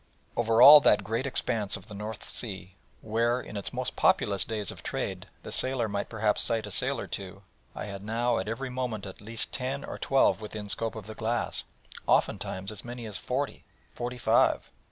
Over 0.35 0.63
all 0.63 0.79
that 0.81 1.03
great 1.03 1.27
expanse 1.27 1.77
of 1.77 1.85
the 1.87 1.93
North 1.93 2.27
Sea, 2.27 2.73
where, 3.03 3.39
in 3.39 3.55
its 3.55 3.71
most 3.71 3.95
populous 3.95 4.43
days 4.43 4.71
of 4.71 4.81
trade, 4.81 5.27
the 5.43 5.51
sailor 5.51 5.87
might 5.87 6.09
perhaps 6.09 6.41
sight 6.41 6.65
a 6.65 6.71
sail 6.71 6.99
or 6.99 7.05
two, 7.05 7.43
I 7.75 7.85
had 7.85 8.01
now 8.03 8.39
at 8.39 8.47
every 8.47 8.71
moment 8.71 9.05
at 9.05 9.21
least 9.21 9.51
ten 9.51 9.83
or 9.85 9.99
twelve 9.99 10.41
within 10.41 10.69
scope 10.69 10.95
of 10.95 11.05
the 11.05 11.13
glass, 11.13 11.65
oftentimes 12.07 12.71
as 12.71 12.83
many 12.83 13.05
as 13.05 13.19
forty, 13.19 13.63
forty 13.93 14.17
five. 14.17 14.71